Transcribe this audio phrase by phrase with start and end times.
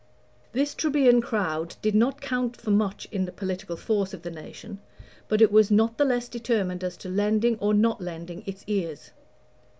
[0.51, 4.79] This Trebian crowd did not count for much in the political force of the nation,
[5.27, 9.11] but it was not the less determined as to lending or not lending its ears.